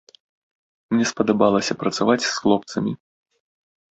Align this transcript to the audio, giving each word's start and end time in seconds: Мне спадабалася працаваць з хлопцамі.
Мне 0.93 1.05
спадабалася 1.09 1.77
працаваць 1.83 2.25
з 2.29 2.33
хлопцамі. 2.39 2.91